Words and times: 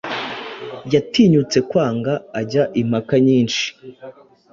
Yatinyutse 0.93 1.57
kwanga 1.69 2.13
ajya 2.39 2.63
impaka 2.81 3.15
nyinshi 3.27 3.65